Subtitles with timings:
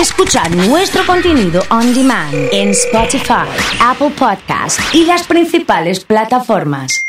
[0.00, 3.46] escuchar nuestro contenido on demand en Spotify,
[3.80, 7.06] Apple Podcast y las principales plataformas.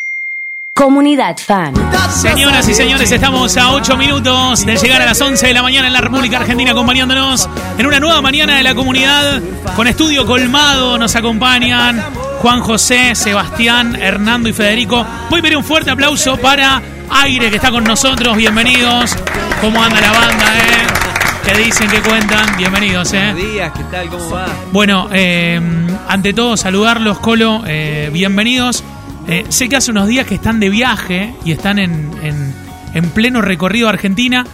[0.73, 1.73] Comunidad Fan.
[2.09, 5.87] Señoras y señores, estamos a 8 minutos de llegar a las 11 de la mañana
[5.87, 9.41] en la República Argentina acompañándonos en una nueva mañana de la comunidad
[9.75, 10.97] con estudio colmado.
[10.97, 12.03] Nos acompañan
[12.41, 15.05] Juan José, Sebastián, Hernando y Federico.
[15.29, 18.37] Voy a pedir un fuerte aplauso para Aire que está con nosotros.
[18.37, 19.15] Bienvenidos.
[19.61, 21.06] ¿Cómo anda la banda, eh?
[21.47, 21.89] ¿Qué dicen?
[21.89, 22.57] ¿Qué cuentan?
[22.57, 23.31] Bienvenidos, eh.
[23.33, 24.09] Buenos días, ¿qué tal?
[24.09, 24.47] ¿Cómo va?
[24.71, 25.59] Bueno, eh,
[26.07, 27.63] ante todo saludarlos, Colo.
[27.65, 28.83] eh, bienvenidos.
[29.27, 32.53] Eh, sé que hace unos días que están de viaje y están en, en-
[32.93, 34.45] en pleno recorrido a Argentina.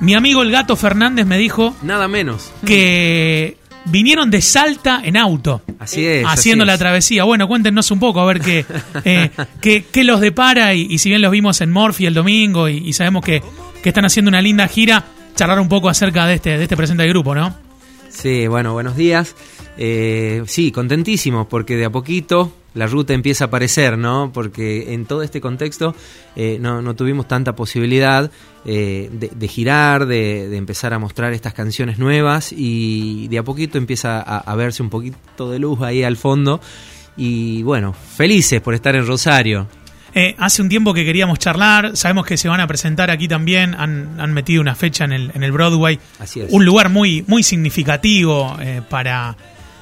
[0.00, 2.50] Mi amigo el gato Fernández me dijo Nada menos.
[2.64, 5.62] que vinieron de Salta en auto.
[5.78, 6.24] Así es.
[6.26, 6.78] haciendo así la es.
[6.78, 7.24] travesía.
[7.24, 8.64] Bueno, cuéntenos un poco, a ver qué,
[9.04, 9.30] eh,
[9.60, 10.74] qué, qué los depara.
[10.74, 13.42] Y, y si bien los vimos en Morphy el domingo y, y sabemos que,
[13.82, 17.06] que están haciendo una linda gira, charlar un poco acerca de este, de este presente
[17.08, 17.54] grupo, ¿no?
[18.08, 19.34] Sí, bueno, buenos días.
[19.78, 24.30] Eh, sí, contentísimos porque de a poquito la ruta empieza a aparecer, ¿no?
[24.32, 25.94] Porque en todo este contexto
[26.36, 28.30] eh, no, no tuvimos tanta posibilidad
[28.64, 33.78] eh, de, girar, de, de empezar a mostrar estas canciones nuevas y de a poquito
[33.78, 36.60] empieza a verse un poquito de luz ahí al fondo.
[37.16, 39.66] Y bueno, felices por estar en Rosario.
[40.14, 43.74] Eh, hace un tiempo que queríamos charlar, sabemos que se van a presentar aquí también,
[43.78, 46.46] han, han metido una fecha en el, en el Broadway, Así es.
[46.50, 49.36] un lugar muy, muy significativo eh, para,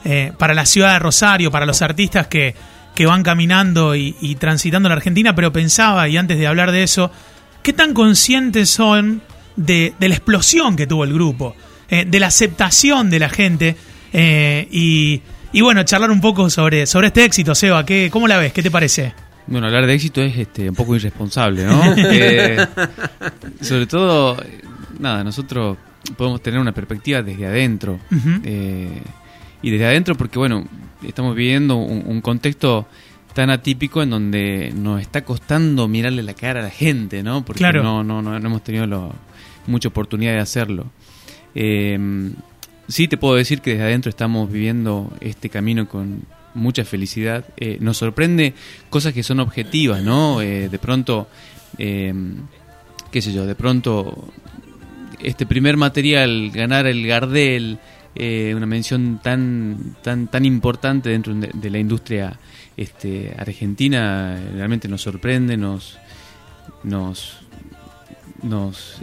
[0.05, 2.55] eh, para la ciudad de Rosario, para los artistas que,
[2.95, 6.83] que van caminando y, y transitando la Argentina, pero pensaba, y antes de hablar de
[6.83, 7.11] eso,
[7.63, 9.23] ¿qué tan conscientes son
[9.57, 11.57] de, de la explosión que tuvo el grupo,
[11.89, 13.77] eh, de la aceptación de la gente?
[14.13, 18.37] eh, y, y bueno, charlar un poco sobre, sobre este éxito, Seba, ¿qué, ¿cómo la
[18.37, 18.53] ves?
[18.53, 19.15] ¿Qué te parece?
[19.49, 21.81] Bueno, hablar de éxito es este, un poco irresponsable, ¿no?
[21.97, 22.59] Eh,
[23.61, 24.37] sobre todo,
[24.99, 25.77] nada, nosotros
[26.17, 27.99] podemos tener una perspectiva desde adentro.
[28.45, 29.03] Eh,
[29.63, 30.65] y desde adentro porque, bueno,
[31.03, 32.87] estamos viviendo un, un contexto
[33.35, 37.45] tan atípico en donde nos está costando mirarle la cara a la gente, ¿no?
[37.45, 37.83] Porque Claro.
[37.83, 39.15] no, no, no, no hemos tenido lo-
[39.67, 40.87] mucha oportunidad de hacerlo.
[41.55, 41.99] Eh,
[42.89, 46.23] sí te puedo decir que desde adentro estamos viviendo este camino con
[46.59, 47.45] mucha felicidad.
[47.57, 48.53] Eh, nos sorprende
[48.91, 50.41] cosas que son objetivas, ¿no?
[50.43, 51.29] Eh, de pronto,
[51.79, 52.13] eh,
[53.11, 54.29] qué sé yo, de pronto
[55.21, 57.79] este primer material, ganar el Gardel,
[58.15, 62.39] eh, una mención tan, tan, tan importante dentro de, de la industria
[62.77, 65.99] este, argentina, realmente nos sorprende, nos,
[66.85, 67.39] nos,
[68.43, 69.01] nos,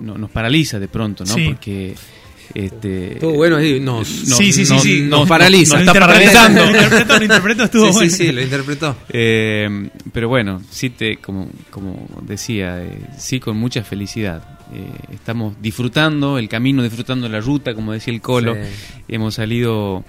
[0.00, 1.34] no- nos paraliza de pronto, ¿no?
[1.34, 1.46] Sí.
[1.48, 1.94] Porque
[2.54, 5.00] este, Todo bueno, nos, Sí, sí, sí, nos- sí.
[5.02, 5.74] nos nos paraliza.
[5.74, 6.60] Lo está paralizando.
[6.64, 8.10] Lo interpretó, lo interpretó, estuvo sí, bueno.
[8.10, 8.96] sí, sí, lo interpretó.
[9.08, 14.58] Eh, pero bueno, sí te, como, como decía, eh, sí con mucha felicidad.
[14.72, 18.56] Eh, estamos disfrutando el camino, disfrutando la ruta, como decía el Colo.
[19.08, 20.04] Hemos salido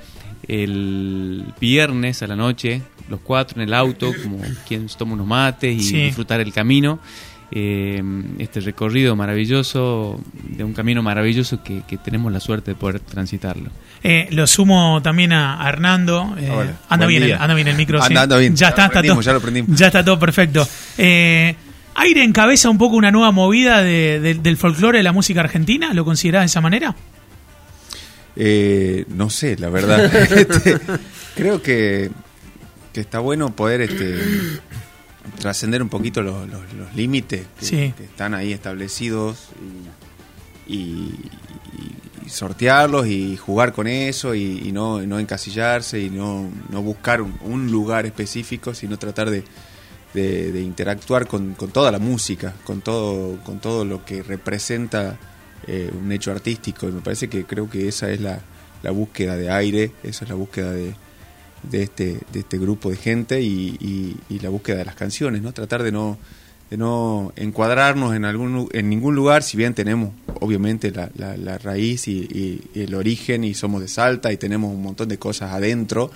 [0.48, 5.92] el viernes a la noche, los cuatro en el auto, como quien toma unos mates
[5.92, 7.00] y disfrutar el camino.
[7.50, 8.04] Eh,
[8.40, 10.20] este recorrido maravilloso,
[10.50, 13.70] de un camino maravilloso que, que tenemos la suerte de poder transitarlo.
[14.04, 16.36] Eh, lo sumo también a, a Hernando.
[16.38, 17.98] eh, Hola, anda, bien el, anda bien el micro.
[18.04, 18.24] Anda, sí.
[18.24, 18.54] anda bien.
[18.56, 19.80] Ya Ya está, lo está prendimos, todo, ya lo prendimos.
[19.80, 20.68] ya está todo perfecto.
[20.98, 21.56] Eh,
[21.96, 25.94] ¿Aire encabeza un poco una nueva movida de- de- del folclore de la música argentina?
[25.94, 26.96] ¿Lo considerás de esa manera?
[28.36, 30.06] Eh, no sé, la verdad.
[30.32, 30.78] Este,
[31.36, 32.12] creo que,
[32.94, 34.16] que está bueno poder este,
[35.40, 37.94] trascender un poquito los, los- los límites que, Sí.
[37.98, 39.50] que están ahí establecidos
[40.68, 41.16] y, y-
[42.26, 47.22] y sortearlos y jugar con eso y, y no, no encasillarse y no, no buscar
[47.22, 49.44] un, un lugar específico, sino tratar de,
[50.14, 55.18] de- de interactuar con, con toda la música, con todo, con todo lo que representa
[55.68, 56.90] eh, un hecho artístico.
[56.90, 58.42] Y me parece que creo que esa es la,
[58.84, 60.96] la búsqueda de aire, esa es la búsqueda de,
[61.64, 65.54] de, este, de este grupo de gente y, la búsqueda de las canciones, ¿no?
[65.54, 66.18] Tratar de no,
[66.70, 71.58] de no encuadrarnos en, algún, en ningún lugar, si bien tenemos obviamente la, la- la
[71.58, 72.20] raíz y,
[72.74, 76.12] y- el origen y somos de Salta y tenemos un montón de cosas adentro,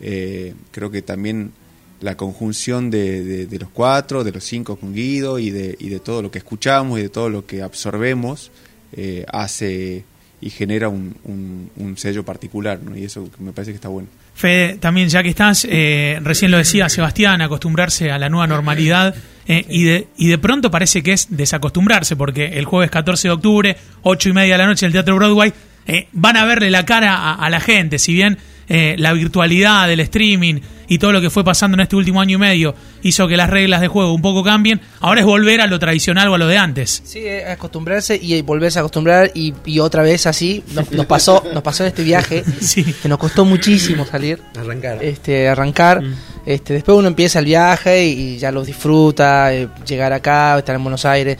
[0.00, 1.52] eh, creo que también
[2.00, 5.88] la conjunción de, de- de los cuatro, de los cinco con Guido y de, y
[5.88, 8.50] de todo lo que escuchamos y de todo lo que absorbemos
[8.92, 10.04] eh, hace
[10.40, 12.96] y genera un, un- sello particular, ¿no?
[12.96, 14.08] Y eso me parece que está bueno.
[14.34, 19.14] Fede, también ya que estás, eh, recién lo decía Sebastián, acostumbrarse a la nueva normalidad
[19.46, 23.32] eh, y, de, y de pronto parece que es desacostumbrarse porque el jueves 14 de
[23.32, 25.52] octubre, 8 y media de la noche en el Teatro Broadway,
[25.86, 28.38] eh, van a verle la cara a la gente, si bien
[28.68, 32.36] eh, la virtualidad del streaming y todo lo que fue pasando en este último año
[32.36, 35.66] y medio hizo que las reglas de juego un poco cambien, ahora es volver a
[35.66, 37.02] lo tradicional o a lo de antes.
[37.04, 41.62] Sí, acostumbrarse y volverse a acostumbrar y, y otra vez así nos, nos pasó nos
[41.62, 42.84] pasó en este viaje Sí.
[43.02, 45.02] que nos costó muchísimo salir, Arrancar.
[45.02, 46.14] este arrancar, Mm.
[46.46, 50.74] este después uno empieza el viaje y, y ya lo disfruta, eh, llegar acá, estar
[50.76, 51.38] en Buenos Aires,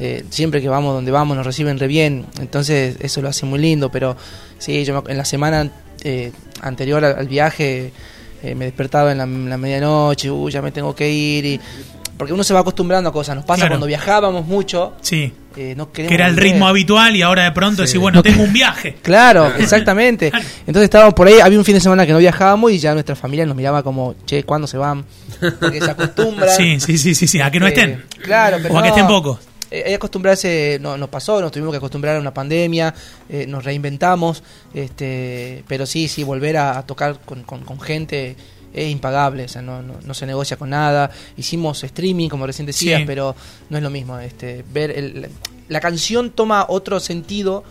[0.00, 3.58] eh, siempre que vamos donde vamos nos reciben re bien, entonces eso lo hace muy
[3.58, 4.16] lindo, pero
[4.58, 5.70] sí, yo me- en la semana
[6.06, 6.32] eh,
[6.62, 7.92] anterior al, al viaje
[8.42, 11.60] eh, me despertaba en la, en la medianoche, uy, ya me tengo que ir y
[12.16, 13.72] porque uno se va acostumbrando a cosas, nos pasa Claro.
[13.74, 17.52] cuando viajábamos mucho, Sí, eh, no queremos que era el ritmo habitual y ahora de
[17.52, 17.88] pronto Sí.
[17.88, 18.96] decís, bueno, tengo un viaje.
[19.02, 20.28] Claro, exactamente.
[20.66, 23.16] Entonces estábamos por ahí, había un fin de semana que no viajábamos y ya nuestra
[23.16, 25.04] familia nos miraba como, che, ¿cuándo se van?
[25.60, 26.48] Porque se acostumbran.
[26.56, 28.04] Sí, sí, sí, sí, sí, a que no Eh, estén.
[28.22, 28.94] Claro, pero O a que no.
[28.94, 29.38] estén pocos.
[29.70, 32.94] Eh, hay que acostumbrarse, no, nos pasó, nos tuvimos que acostumbrar a una pandemia,
[33.28, 34.42] eh, nos reinventamos,
[34.74, 38.36] este, pero sí, sí, volver a, a tocar con, con- con gente
[38.72, 41.10] es impagable, o sea, no, no, no se negocia con nada.
[41.36, 43.06] Hicimos streaming, como recién decías, Sí.
[43.06, 43.34] pero
[43.70, 44.18] no es lo mismo.
[44.18, 45.28] Este, ver el-
[45.68, 47.64] la canción toma otro sentido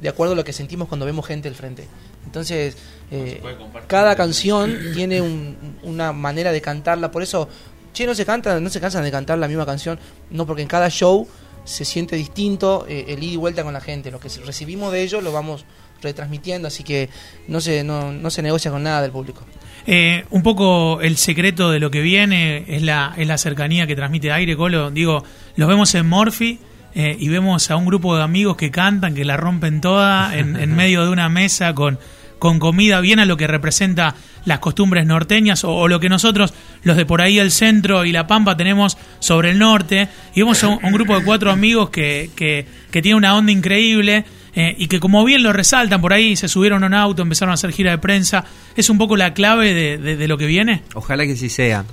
[0.00, 1.86] de acuerdo a lo que sentimos cuando vemos gente al frente.
[2.24, 2.76] Entonces,
[3.10, 3.42] eh,
[3.88, 7.48] cada canción tiene un- una manera de cantarla, por eso,
[7.92, 9.98] che, no se canta, no se cansan de cantar la misma canción,
[10.30, 11.26] no porque en cada show
[11.64, 15.02] se siente distinto eh, el ida y vuelta con la gente, lo que recibimos de
[15.02, 15.64] ellos lo vamos
[16.02, 17.08] retransmitiendo, así que
[17.48, 19.44] no se, no, no se negocia con nada del público.
[19.86, 23.96] Eh, un poco el secreto de lo que viene es la, es la cercanía que
[23.96, 24.90] transmite aire, Colo.
[24.90, 25.24] Digo,
[25.56, 26.58] los vemos en Morphy
[26.94, 30.56] eh, y vemos a un grupo de amigos que cantan, que la rompen toda en,
[30.56, 31.98] en medio de una mesa con,
[32.42, 34.16] con comida, bien a lo que representa
[34.46, 36.52] las costumbres norteñas o, lo que nosotros,
[36.82, 40.08] los de por ahí el centro y la Pampa, tenemos sobre el norte.
[40.34, 42.66] Y vemos a un, grupo de cuatro amigos que, que,
[43.00, 44.24] tiene una onda increíble.
[44.56, 47.52] eh, y que como bien lo resaltan por ahí, se subieron a un auto, empezaron
[47.52, 48.44] a hacer gira de prensa,
[48.74, 50.82] es un poco la clave de, lo que viene.
[50.94, 51.84] Ojalá que sí sea.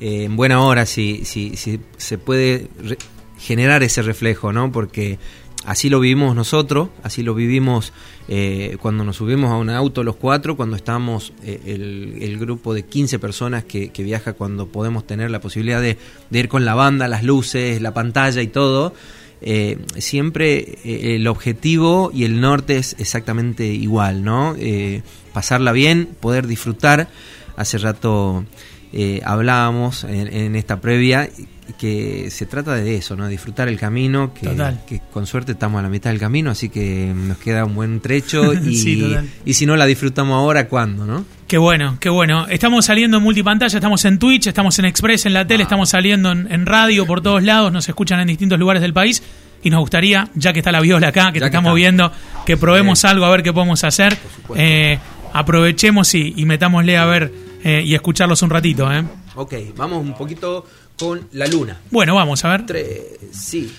[0.00, 2.66] Eh, en buena hora, si, si, si se puede
[3.38, 4.72] generar ese reflejo, ¿no?
[4.72, 5.20] Porque
[5.66, 7.92] así lo vivimos nosotros, así lo vivimos
[8.28, 11.60] eh, cuando nos subimos a un auto los cuatro, cuando estamos eh,
[12.20, 15.96] el, grupo de 15 personas que, viaja cuando podemos tener la posibilidad de,
[16.30, 18.94] de ir con la banda, las luces, la pantalla y todo.
[19.46, 24.56] Eh, siempre el objetivo y el norte es exactamente igual, ¿no?
[25.32, 27.08] Pasarla bien, poder disfrutar.
[27.56, 28.44] Hace rato
[29.24, 31.28] hablábamos en, en esta previa
[31.78, 33.26] que se trata de eso, ¿no?
[33.28, 34.80] Disfrutar el camino, que, Total.
[34.86, 38.00] que con suerte estamos a la mitad del camino, así que nos queda un buen
[38.00, 39.28] trecho y, Sí, total.
[39.44, 41.24] y si no la disfrutamos ahora, ¿cuándo, no?
[41.48, 42.46] Qué bueno, qué bueno.
[42.48, 46.32] Estamos saliendo en multipantalla, estamos en Twitch, estamos en Express, en la tele, estamos saliendo
[46.32, 49.22] en, en radio por todos lados, nos escuchan en distintos lugares del país
[49.62, 51.74] y nos gustaría, ya que está la viola acá, que Ya te que estamos está.
[51.76, 52.12] viendo,
[52.44, 54.16] que probemos algo a ver qué podemos hacer.
[54.56, 54.98] Eh,
[55.32, 57.32] aprovechemos y, y metámosle a ver
[57.62, 58.92] eh, y escucharlos un ratito.
[58.92, 59.02] ¿eh?
[59.36, 60.66] Ok, vamos un poquito
[60.98, 61.80] con la luna.
[61.90, 62.66] Bueno, vamos a ver.
[62.66, 63.02] Tres,
[63.32, 63.72] sí.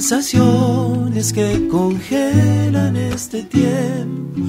[0.00, 4.40] Sensaciones que congelan este tiempo.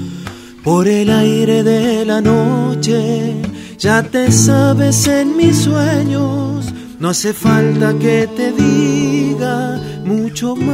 [0.64, 3.36] Por el aire de la noche,
[3.78, 6.74] ya te sabes en mis sueños.
[7.00, 10.72] No hace falta que te diga mucho más.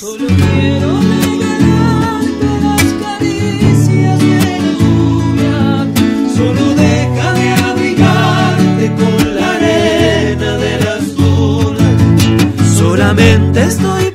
[0.00, 5.86] Solo quiero regalarte las caricias de la lluvia.
[6.34, 6.75] Solo
[13.06, 14.10] Solamente estoy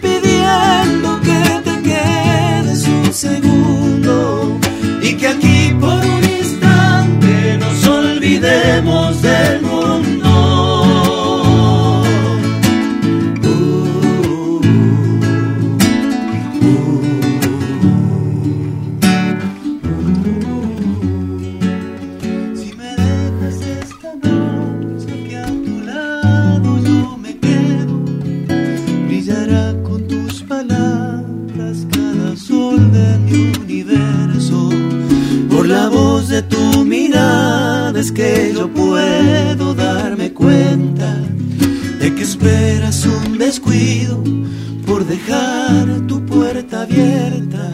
[45.85, 47.71] dejar tu puerta abierta.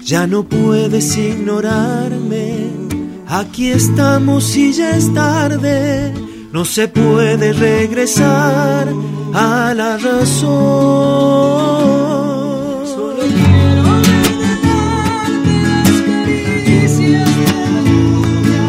[0.00, 2.70] Ya no puedes ignorarme.
[3.28, 6.12] Aquí estamos y ya es tarde.
[6.52, 8.88] No se puede regresar
[9.34, 10.46] a la razón.
[12.86, 18.64] Solo quiero regalarte las caricias de la lluvia.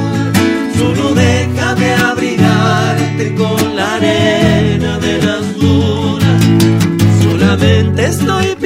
[0.80, 6.44] Solo déjame abrigarte con la arena de las dunas.
[7.24, 8.57] Solamente estoy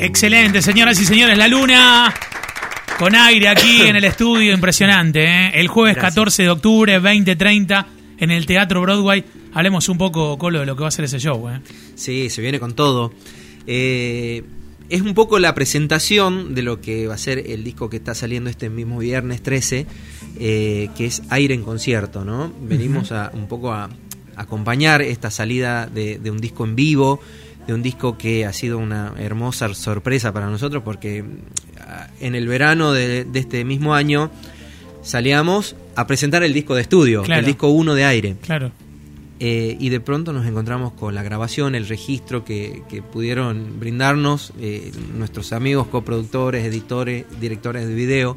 [0.00, 2.14] Excelente, señoras y señores, la luna
[3.00, 5.24] con aire aquí en el estudio, impresionante.
[5.24, 5.50] ¿eh?
[5.54, 6.14] El jueves Gracias.
[6.14, 7.86] 14 de octubre, 2030,
[8.18, 9.24] en el Teatro Broadway.
[9.52, 11.48] Hablemos un poco, Colo, de lo que va a ser ese show.
[11.48, 11.60] ¿eh?
[11.96, 13.12] Sí, se viene con todo.
[13.66, 14.44] Eh,
[14.88, 18.14] es un poco la presentación de lo que va a ser el disco que está
[18.14, 19.84] saliendo este mismo viernes 13,
[20.38, 22.52] eh, que es Aire en Concierto, ¿no?
[22.62, 23.90] Venimos a, un poco a
[24.36, 27.20] acompañar esta salida de, de un disco en vivo,
[27.68, 31.22] de un disco que ha sido una hermosa sorpresa para nosotros porque
[31.80, 34.30] ah, en el verano de, de este mismo año
[35.02, 37.40] salíamos a presentar el disco de estudio, Claro.
[37.40, 38.36] el disco 1 de aire.
[38.40, 38.72] Claro.
[39.40, 44.52] Eh, y de pronto nos encontramos con la grabación, el registro que, que pudieron brindarnos
[44.58, 48.36] eh, nuestros amigos, coproductores, editores, directores de video.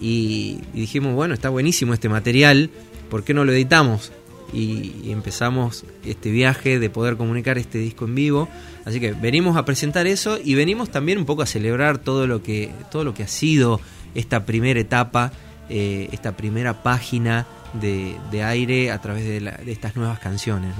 [0.00, 2.70] Y, y dijimos, bueno, está buenísimo este material,
[3.10, 4.10] ¿por qué no lo editamos?
[4.54, 8.48] Y, empezamos este viaje de poder comunicar este disco en vivo.
[8.84, 12.42] Así que venimos a presentar eso y venimos también un poco a celebrar todo lo
[12.42, 13.80] que, todo lo que ha sido
[14.14, 15.32] esta primera etapa,
[15.68, 17.46] eh, esta primera página
[17.80, 20.74] de, de aire a través de, la- de estas nuevas canciones.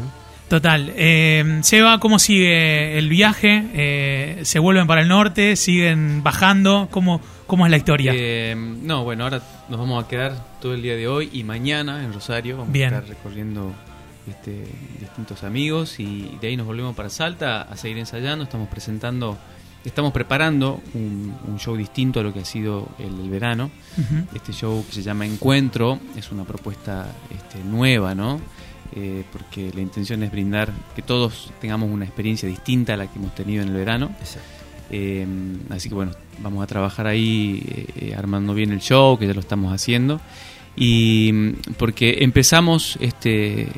[0.49, 0.93] Total.
[0.95, 3.65] Eh, Seba, ¿cómo sigue el viaje?
[3.73, 5.57] Eh, ¿Se vuelven para el norte?
[5.57, 6.89] ¿Siguen bajando?
[6.91, 8.13] ¿Cómo, cómo es la historia?
[8.15, 12.05] Eh, no, bueno, ahora nos vamos a quedar todo el día de hoy y mañana
[12.05, 12.59] en Rosario.
[12.59, 12.93] Vamos Bien.
[12.93, 13.73] a estar recorriendo
[14.29, 14.65] este,
[15.01, 18.45] distintos amigos y de ahí nos volvemos para Salta a seguir ensayando.
[18.45, 19.39] Estamos presentando,
[19.83, 23.71] estamos preparando un, un show distinto a lo que ha sido el del verano.
[24.35, 28.41] Este show que se llama Encuentro es una propuesta este, nueva, ¿no?
[28.97, 33.19] Eh, porque la intención es brindar que todos tengamos una experiencia distinta a la que
[33.19, 34.13] hemos tenido en el verano.
[34.91, 35.27] Eh,
[35.71, 39.35] así que bueno, vamos a trabajar ahí eh, eh, armando bien el show, que ya
[39.35, 40.21] lo estamos haciendo.
[40.77, 43.69] Y mm, porque empezamos este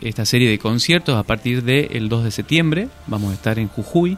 [0.00, 2.88] esta serie de conciertos a partir del 2 de septiembre.
[3.06, 4.16] Vamos a estar en Jujuy,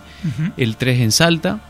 [0.57, 1.61] el 3 en Salta.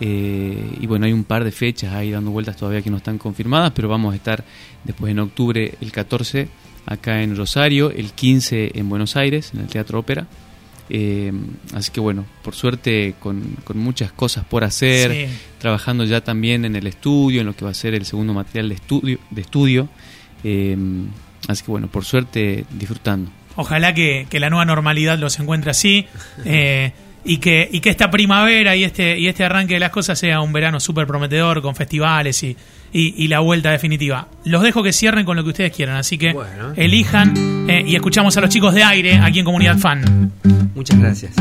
[0.00, 3.16] eh, y bueno, hay un par de fechas ahí dando vueltas todavía que no están
[3.16, 4.44] confirmadas, pero vamos a estar
[4.84, 6.48] después en octubre, el 14
[6.86, 10.26] acá en Rosario, el 15 en Buenos Aires, en el Teatro Ópera.
[10.88, 11.32] Eh,
[11.74, 15.34] así que bueno, por suerte con, con muchas cosas por hacer, Sí.
[15.58, 18.68] trabajando ya también en el estudio, en lo que va a ser el segundo material
[18.68, 19.18] de estudio.
[19.30, 19.88] De estudio.
[20.44, 20.76] Eh,
[21.48, 23.30] así que bueno, por suerte disfrutando.
[23.56, 26.06] Ojalá que, que la nueva normalidad los encuentre así
[26.44, 26.92] eh,
[27.26, 30.40] y, que, y que esta primavera y este, y este arranque de las cosas sea
[30.40, 32.56] un verano súper prometedor con festivales y,
[32.92, 34.28] y- y la vuelta definitiva.
[34.44, 36.72] Los dejo que cierren con lo que ustedes quieran, así que Bueno.
[36.76, 40.32] elijan eh, y escuchamos a los chicos de aire aquí en Comunidad Fan.
[40.74, 41.32] Muchas gracias.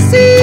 [0.00, 0.37] see.